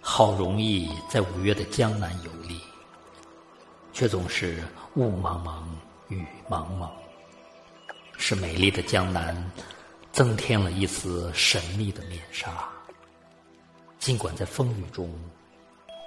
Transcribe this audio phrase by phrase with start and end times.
[0.00, 2.60] 好容易在五月的江南游历，
[3.92, 4.64] 却总是
[4.96, 5.78] 雾蒙蒙、
[6.08, 6.90] 雨蒙蒙。
[8.16, 9.52] 是美丽的江南
[10.10, 12.68] 增添了一丝神秘的面纱。
[14.00, 15.08] 尽管在风雨中，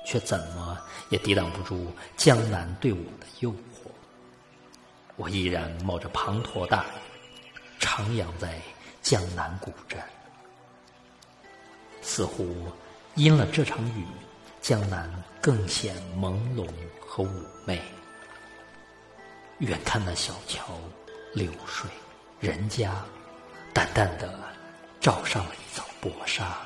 [0.06, 0.78] 却怎么
[1.10, 1.88] 也抵挡不住
[2.18, 3.91] 江南对我的诱惑。
[5.16, 8.60] 我依然冒着滂沱大雨，徜徉在
[9.02, 10.00] 江南古镇。
[12.02, 12.68] 似乎
[13.16, 14.06] 因了这场雨，
[14.62, 16.68] 江南更显朦胧
[17.00, 17.30] 和妩
[17.66, 17.82] 媚。
[19.60, 20.80] 远看那小桥
[21.34, 21.90] 流水。
[22.40, 22.96] 人家
[23.72, 24.34] 淡淡的
[25.00, 26.58] 罩上了一层薄纱，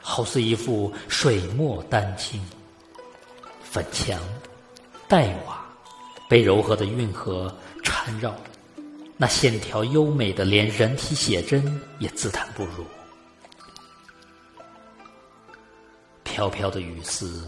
[0.00, 2.42] 好似一幅水墨丹青。
[3.62, 4.18] 粉墙、
[5.06, 5.65] 黛瓦
[6.28, 8.34] 被柔和的运河缠绕，
[9.16, 12.84] 那线条优美的，连人体写真也自叹不如。
[16.24, 17.46] 飘飘的雨丝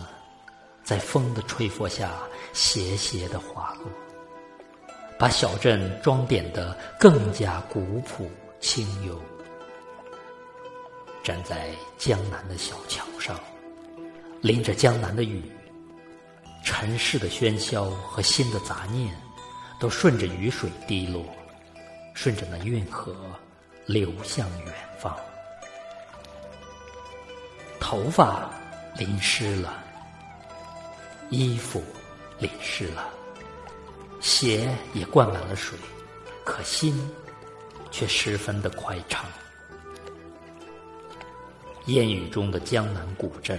[0.82, 2.12] 在风的吹拂下
[2.52, 3.90] 斜斜的滑落。
[5.18, 9.20] 把小镇装点的更加古朴清幽。
[11.24, 13.36] 站在江南的小桥上，
[14.40, 15.42] 淋着江南的雨，
[16.62, 19.14] 尘世的喧嚣和心的杂念，
[19.80, 21.24] 都顺着雨水滴落，
[22.14, 23.14] 顺着那运河
[23.86, 25.16] 流向远方。
[27.80, 28.50] 头发
[28.96, 29.82] 淋湿了，
[31.30, 31.82] 衣服
[32.38, 33.08] 淋湿了。
[34.20, 35.78] 鞋也灌满了水，
[36.44, 37.10] 可心
[37.90, 39.24] 却十分的快畅。
[41.86, 43.58] 烟雨中的江南古镇，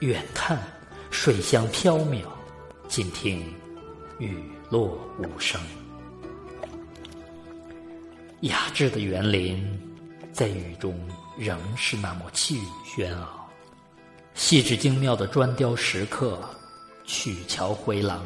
[0.00, 0.58] 远看
[1.20, 2.22] 水香飘渺，
[2.86, 3.42] 近听
[4.20, 5.60] 雨落无声。
[8.42, 9.60] 雅致的园林
[10.32, 10.96] 在雨中
[11.36, 13.28] 仍是那么气宇轩昂，
[14.34, 16.38] 细致精妙的砖雕石刻。
[17.04, 18.24] 曲桥回廊，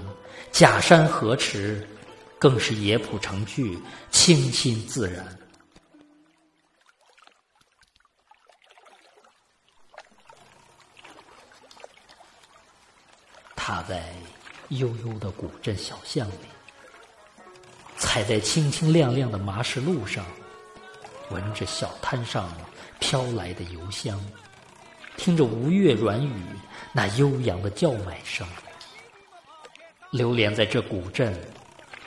[0.50, 1.88] 假山河池，
[2.38, 3.78] 更是野浦成趣，
[4.10, 5.26] 清新自然。
[13.64, 14.02] 踏在
[14.70, 16.34] 悠悠的古镇小巷里，
[17.96, 20.26] 踩在清清亮亮的麻石路上，
[21.30, 22.50] 闻着小摊上
[22.98, 24.20] 飘来的油香，
[25.16, 26.32] 听着吴越软语
[26.92, 28.44] 那悠扬的叫卖声。
[30.10, 31.32] 流连在这古镇，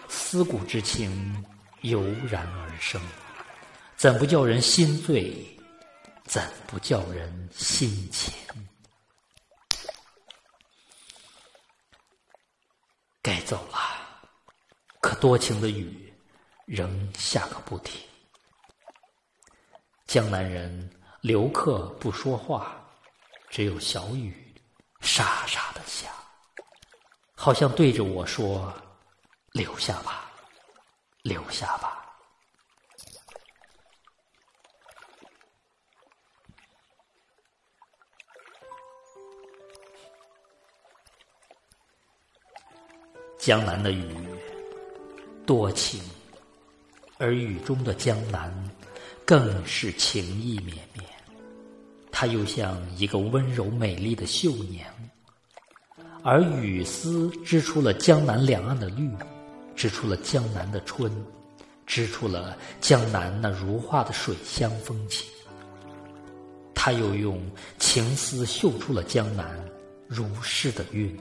[0.10, 1.42] 思古之情
[1.84, 3.02] 油然而生，
[3.96, 5.34] 怎不叫人心醉？
[6.26, 8.34] 怎不叫人心牵？
[13.26, 13.80] 该走了，
[15.02, 16.14] 可多情的雨
[16.68, 18.00] 仍下个不停。
[20.06, 20.88] 江南人
[21.22, 22.80] 留客不说话，
[23.50, 24.54] 只有小雨
[25.02, 26.08] 沙沙的下。
[27.36, 28.72] 好像对着我说
[29.54, 30.32] ：“留下吧，
[31.24, 32.05] 留下吧。”
[43.46, 44.04] 江南的雨
[45.46, 46.02] 多情，
[47.20, 48.52] 而雨中的江南
[49.24, 51.06] 更是情意绵绵。
[52.12, 54.88] 它又像一个温柔美丽的绣娘。
[56.24, 59.08] 而雨丝织出了江南两岸的绿，
[59.76, 61.12] 织出了江南的春，
[61.86, 65.30] 织出了江南那如画的水乡风情。
[66.74, 67.40] 他又用
[67.78, 69.56] 情丝绣出了江南
[70.08, 71.16] 如诗的韵，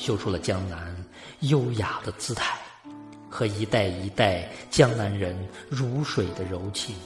[0.00, 0.96] 绣出了江南
[1.40, 2.58] 优雅的姿态
[3.28, 5.36] 和一代一代江南人
[5.68, 6.96] 如水的柔情。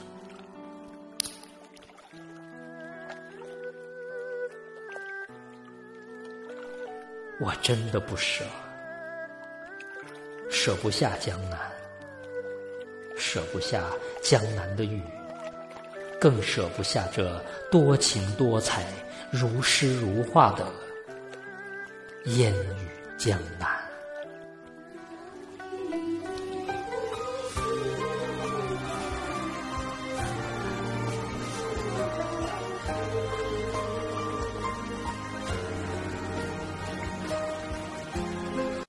[7.40, 8.44] 我真的不舍，
[10.48, 11.58] 舍不下江南，
[13.18, 13.82] 舍不下
[14.22, 15.02] 江南的雨，
[16.20, 18.86] 更舍不下这多情多彩、
[19.32, 20.64] 如诗如画的
[22.26, 22.83] 烟雨
[23.24, 23.83] 江南。